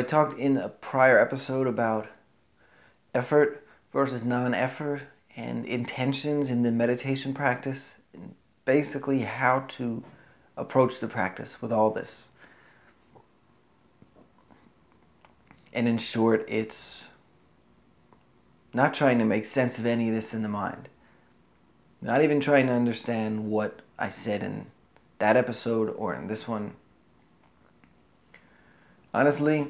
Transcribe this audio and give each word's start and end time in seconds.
I 0.00 0.02
talked 0.02 0.38
in 0.38 0.56
a 0.56 0.70
prior 0.70 1.18
episode 1.18 1.66
about 1.66 2.08
effort 3.12 3.66
versus 3.92 4.24
non-effort 4.24 5.02
and 5.36 5.66
intentions 5.66 6.48
in 6.48 6.62
the 6.62 6.70
meditation 6.70 7.34
practice 7.34 7.96
and 8.14 8.34
basically 8.64 9.18
how 9.20 9.66
to 9.68 10.02
approach 10.56 11.00
the 11.00 11.06
practice 11.06 11.60
with 11.60 11.70
all 11.70 11.90
this. 11.90 12.28
And 15.74 15.86
in 15.86 15.98
short, 15.98 16.46
it's 16.48 17.08
not 18.72 18.94
trying 18.94 19.18
to 19.18 19.26
make 19.26 19.44
sense 19.44 19.78
of 19.78 19.84
any 19.84 20.08
of 20.08 20.14
this 20.14 20.32
in 20.32 20.40
the 20.40 20.48
mind. 20.48 20.88
Not 22.00 22.24
even 22.24 22.40
trying 22.40 22.68
to 22.68 22.72
understand 22.72 23.50
what 23.50 23.82
I 23.98 24.08
said 24.08 24.42
in 24.42 24.64
that 25.18 25.36
episode 25.36 25.90
or 25.90 26.14
in 26.14 26.26
this 26.26 26.48
one. 26.48 26.72
Honestly, 29.12 29.66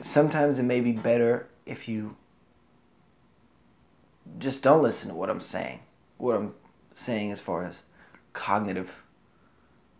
sometimes 0.00 0.58
it 0.58 0.64
may 0.64 0.80
be 0.80 0.92
better 0.92 1.48
if 1.64 1.88
you 1.88 2.16
just 4.38 4.62
don't 4.62 4.82
listen 4.82 5.10
to 5.10 5.14
what 5.14 5.30
I'm 5.30 5.40
saying. 5.40 5.80
What 6.18 6.36
I'm 6.36 6.54
saying 6.94 7.32
as 7.32 7.40
far 7.40 7.64
as 7.64 7.80
cognitive 8.32 9.02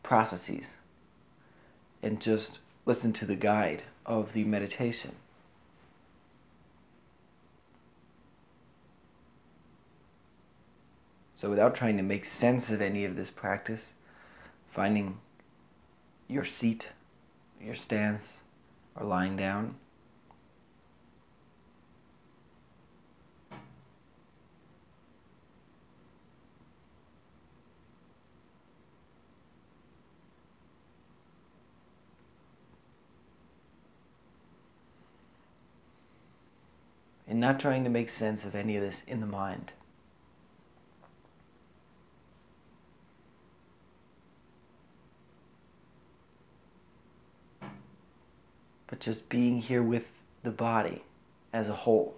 processes. 0.03 0.67
And 2.03 2.21
just 2.21 2.59
listen 2.85 3.13
to 3.15 3.27
the 3.27 3.37
guide 3.37 3.83
of 4.05 4.33
the 4.33 4.45
meditation. 4.45 5.13
So, 11.35 11.51
without 11.51 11.75
trying 11.75 11.99
to 11.99 12.03
make 12.03 12.25
sense 12.25 12.71
of 12.71 12.81
any 12.81 13.05
of 13.05 13.15
this 13.15 13.31
practice, 13.31 13.93
finding 14.69 15.19
your 16.29 16.45
seat, 16.45 16.89
your 17.61 17.75
stance, 17.75 18.39
or 18.95 19.07
lying 19.07 19.37
down. 19.37 19.77
And 37.29 37.41
not 37.41 37.59
trying 37.59 37.85
to 37.85 37.91
make 37.91 38.09
sense 38.09 38.45
of 38.45 38.55
any 38.55 38.77
of 38.77 38.83
this 38.83 39.03
in 39.07 39.21
the 39.21 39.27
mind. 39.27 39.73
but 48.87 49.01
just 49.01 49.29
being 49.29 49.59
here 49.59 49.83
with 49.83 50.11
the 50.43 50.51
body 50.51 51.03
as 51.53 51.69
a 51.69 51.75
whole. 51.75 52.17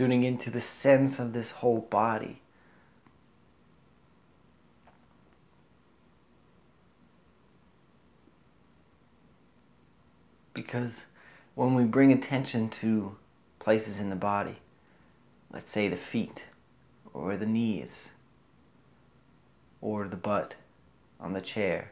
Tuning 0.00 0.22
into 0.22 0.48
the 0.48 0.62
sense 0.62 1.18
of 1.18 1.34
this 1.34 1.50
whole 1.50 1.80
body. 1.90 2.40
Because 10.54 11.04
when 11.54 11.74
we 11.74 11.84
bring 11.84 12.12
attention 12.12 12.70
to 12.70 13.16
places 13.58 14.00
in 14.00 14.08
the 14.08 14.16
body, 14.16 14.60
let's 15.52 15.70
say 15.70 15.86
the 15.86 15.98
feet 15.98 16.46
or 17.12 17.36
the 17.36 17.44
knees 17.44 18.08
or 19.82 20.08
the 20.08 20.16
butt 20.16 20.54
on 21.20 21.34
the 21.34 21.42
chair, 21.42 21.90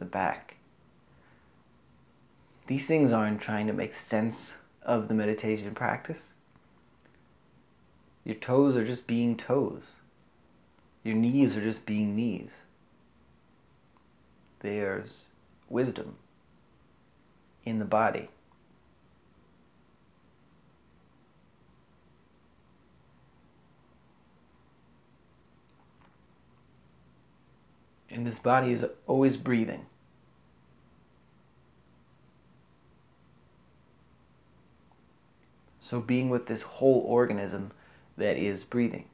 the 0.00 0.04
back. 0.04 0.56
These 2.66 2.86
things 2.86 3.12
aren't 3.12 3.40
trying 3.40 3.68
to 3.68 3.72
make 3.72 3.94
sense 3.94 4.54
of 4.82 5.06
the 5.06 5.14
meditation 5.14 5.76
practice. 5.76 6.30
Your 8.24 8.36
toes 8.36 8.74
are 8.76 8.84
just 8.84 9.06
being 9.06 9.36
toes. 9.36 9.82
Your 11.02 11.14
knees 11.14 11.56
are 11.56 11.62
just 11.62 11.84
being 11.84 12.16
knees. 12.16 12.50
There's 14.60 15.24
wisdom 15.68 16.16
in 17.64 17.78
the 17.78 17.84
body. 17.84 18.28
and 28.14 28.24
this 28.24 28.38
body 28.38 28.72
is 28.72 28.86
always 29.06 29.36
breathing. 29.36 29.86
So, 35.80 36.00
being 36.00 36.30
with 36.30 36.46
this 36.46 36.62
whole 36.62 37.00
organism 37.00 37.72
that 38.16 38.36
is 38.36 38.64
breathing. 38.64 39.06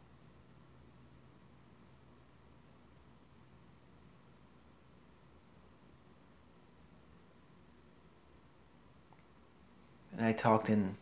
And 10.16 10.28
I 10.28 10.33
talked 10.33 10.69
in 10.69 10.97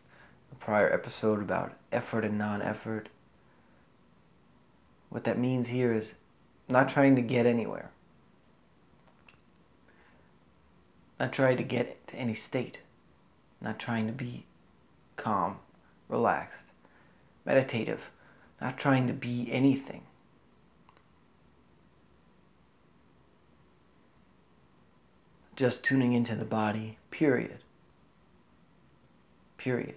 a 0.53 0.55
prior 0.55 0.93
episode 0.93 1.43
about 1.43 1.73
effort 1.91 2.25
and 2.25 2.39
non 2.39 2.63
effort. 2.63 3.09
What 5.11 5.25
that 5.25 5.39
means 5.39 5.69
here 5.69 5.93
is 5.93 6.15
not 6.69 6.89
trying 6.89 7.17
to 7.17 7.23
get 7.23 7.45
anywhere. 7.45 7.91
Not 11.19 11.33
trying 11.33 11.57
to 11.57 11.65
get 11.65 12.07
to 12.09 12.17
any 12.17 12.35
state. 12.35 12.79
Not 13.61 13.81
trying 13.81 14.07
to 14.07 14.13
be 14.13 14.45
calm, 15.17 15.57
relaxed, 16.09 16.68
meditative. 17.49 18.11
Not 18.61 18.77
trying 18.77 19.07
to 19.07 19.15
be 19.15 19.49
anything. 19.51 20.03
Just 25.57 25.83
tuning 25.83 26.13
into 26.13 26.35
the 26.35 26.45
body, 26.45 26.99
period. 27.11 27.65
Period. 29.57 29.97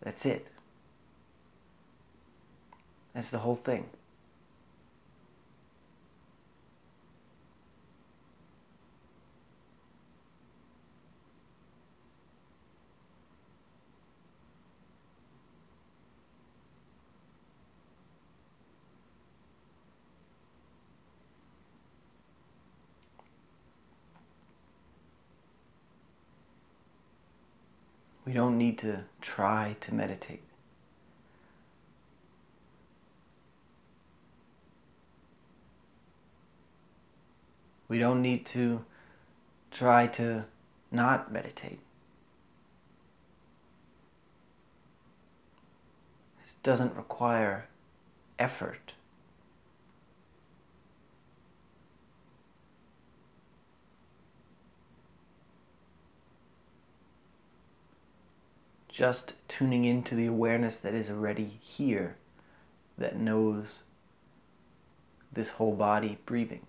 That's 0.00 0.24
it. 0.24 0.46
That's 3.12 3.30
the 3.30 3.38
whole 3.38 3.56
thing. 3.56 3.90
We 28.28 28.34
don't 28.34 28.58
need 28.58 28.76
to 28.80 29.04
try 29.22 29.74
to 29.80 29.94
meditate. 29.94 30.42
We 37.88 37.98
don't 37.98 38.20
need 38.20 38.44
to 38.48 38.84
try 39.70 40.08
to 40.08 40.44
not 40.90 41.32
meditate. 41.32 41.80
It 46.46 46.52
doesn't 46.62 46.94
require 46.96 47.68
effort. 48.38 48.92
Just 58.98 59.34
tuning 59.46 59.84
into 59.84 60.16
the 60.16 60.26
awareness 60.26 60.78
that 60.78 60.92
is 60.92 61.08
already 61.08 61.60
here, 61.60 62.16
that 62.98 63.16
knows 63.16 63.78
this 65.32 65.50
whole 65.50 65.76
body 65.76 66.18
breathing. 66.26 66.66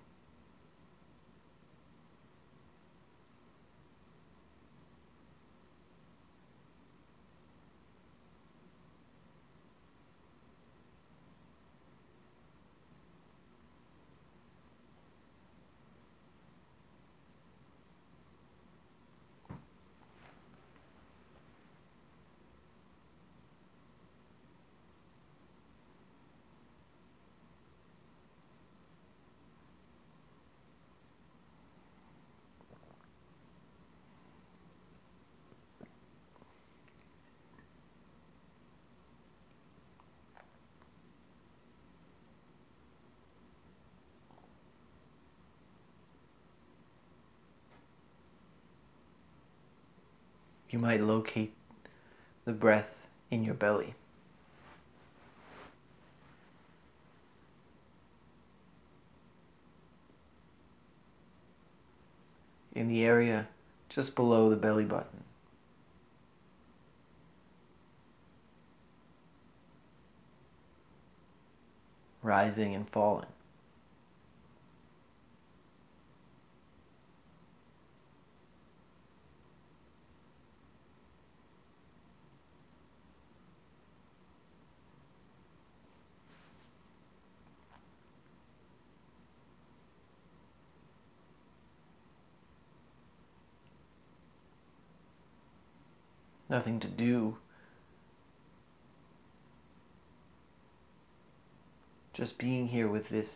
You 50.70 50.80
might 50.80 51.02
locate 51.02 51.54
the 52.46 52.52
breath 52.52 52.96
in 53.32 53.44
your 53.44 53.56
belly. 53.56 53.96
In 62.74 62.88
the 62.88 63.04
area 63.04 63.48
just 63.90 64.16
below 64.16 64.50
the 64.50 64.56
belly 64.56 64.86
button. 64.86 65.24
Rising 72.22 72.76
and 72.76 72.88
falling. 72.90 73.26
Nothing 96.50 96.80
to 96.80 96.88
do. 96.88 97.38
Just 102.14 102.38
being 102.38 102.68
here 102.68 102.88
with 102.88 103.10
this 103.10 103.36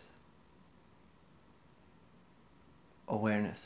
awareness. 3.08 3.64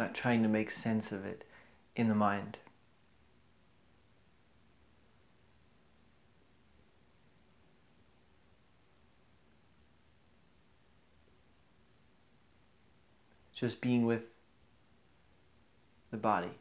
Not 0.00 0.14
trying 0.14 0.42
to 0.42 0.48
make 0.48 0.70
sense 0.70 1.12
of 1.12 1.26
it 1.26 1.44
in 1.94 2.08
the 2.08 2.14
mind. 2.14 2.56
Just 13.52 13.82
being 13.82 14.06
with 14.06 14.24
the 16.10 16.16
body. 16.16 16.59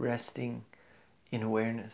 Resting 0.00 0.64
in 1.30 1.42
awareness. 1.42 1.92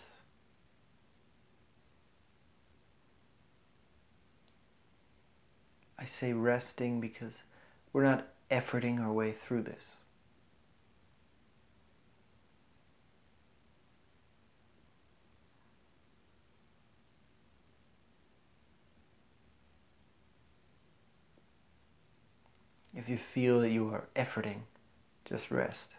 I 5.99 6.05
say 6.05 6.33
resting 6.33 7.01
because 7.01 7.33
we're 7.93 8.05
not 8.05 8.29
efforting 8.51 9.01
our 9.01 9.13
way 9.13 9.33
through 9.33 9.63
this. 9.63 9.83
If 22.95 23.09
you 23.09 23.19
feel 23.19 23.61
that 23.61 23.71
you 23.71 23.89
are 23.89 24.05
efforting, 24.15 24.61
just 25.25 25.51
rest. 25.51 25.91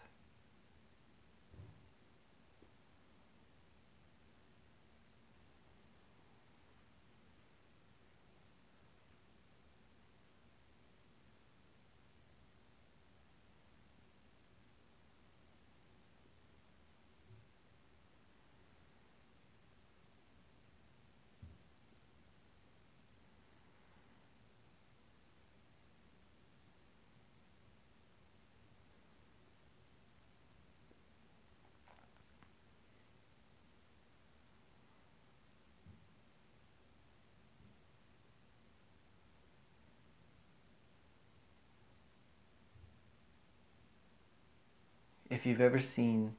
If 45.38 45.46
you've 45.46 45.60
ever 45.60 45.78
seen 45.78 46.34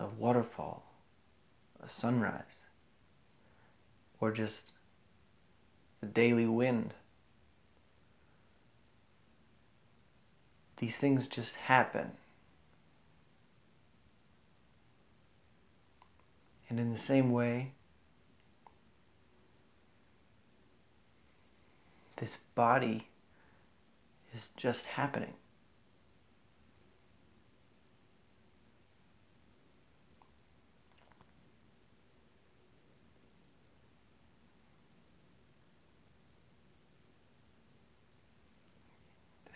a 0.00 0.06
waterfall, 0.18 0.82
a 1.80 1.88
sunrise, 1.88 2.64
or 4.18 4.32
just 4.32 4.72
the 6.00 6.06
daily 6.08 6.44
wind, 6.44 6.92
these 10.78 10.96
things 10.96 11.28
just 11.28 11.54
happen. 11.54 12.10
And 16.68 16.80
in 16.80 16.92
the 16.92 16.98
same 16.98 17.30
way, 17.30 17.74
this 22.16 22.38
body 22.56 23.06
is 24.34 24.50
just 24.56 24.84
happening. 24.84 25.34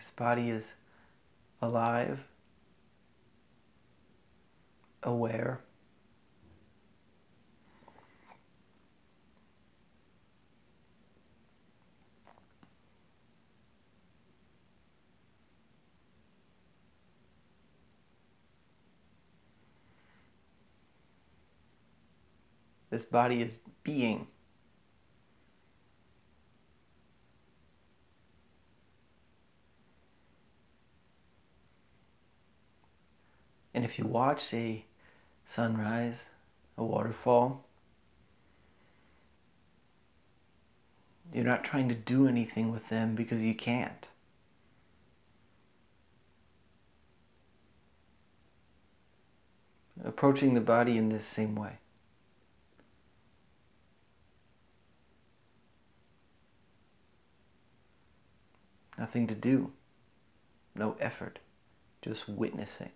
This 0.03 0.11
body 0.11 0.49
is 0.49 0.73
alive, 1.61 2.19
aware. 5.01 5.61
This 22.89 23.05
body 23.05 23.41
is 23.41 23.61
being. 23.83 24.27
And 33.83 33.89
if 33.91 33.99
you 33.99 34.05
watch 34.05 34.53
a 34.53 34.85
sunrise, 35.45 36.27
a 36.77 36.85
waterfall, 36.85 37.65
you're 41.33 41.43
not 41.43 41.65
trying 41.65 41.89
to 41.89 41.93
do 41.93 42.25
anything 42.25 42.71
with 42.71 42.87
them 42.87 43.13
because 43.13 43.41
you 43.41 43.53
can't. 43.53 44.07
Approaching 50.01 50.53
the 50.53 50.61
body 50.61 50.97
in 50.97 51.09
this 51.09 51.25
same 51.25 51.53
way. 51.53 51.79
Nothing 58.97 59.27
to 59.27 59.35
do, 59.35 59.73
no 60.73 60.95
effort, 61.01 61.39
just 62.01 62.29
witnessing. 62.29 62.91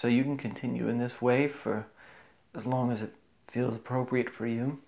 So 0.00 0.06
you 0.06 0.22
can 0.22 0.36
continue 0.36 0.86
in 0.86 0.98
this 0.98 1.20
way 1.20 1.48
for 1.48 1.88
as 2.54 2.64
long 2.64 2.92
as 2.92 3.02
it 3.02 3.12
feels 3.48 3.74
appropriate 3.74 4.30
for 4.30 4.46
you. 4.46 4.78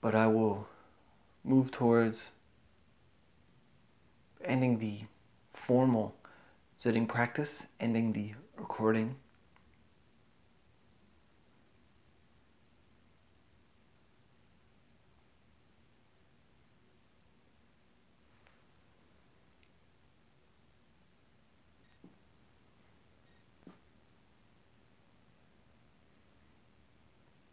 But 0.00 0.14
I 0.14 0.28
will 0.28 0.68
move 1.42 1.72
towards 1.72 2.28
ending 4.44 4.78
the 4.78 5.00
formal 5.52 6.14
sitting 6.76 7.08
practice, 7.08 7.66
ending 7.80 8.12
the 8.12 8.34
recording. 8.56 9.16